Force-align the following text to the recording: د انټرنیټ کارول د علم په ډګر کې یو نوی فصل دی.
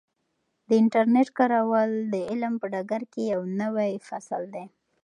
د 0.67 0.69
انټرنیټ 0.81 1.29
کارول 1.37 1.91
د 2.13 2.15
علم 2.29 2.53
په 2.61 2.65
ډګر 2.73 3.01
کې 3.11 3.21
یو 3.33 3.41
نوی 3.61 3.91
فصل 4.07 4.41
دی. 4.55 4.65